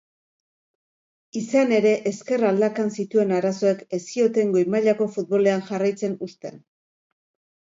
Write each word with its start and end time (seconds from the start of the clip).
Izan 1.41 1.73
ere, 1.79 1.91
ezker 2.11 2.45
aldakan 2.51 2.89
zituen 3.03 3.35
arazoek 3.41 3.85
ez 3.99 4.01
zioten 4.15 4.55
goi-mailako 4.57 5.09
futbolean 5.19 5.63
jarraitzen 5.69 6.19
uzten. 6.31 6.59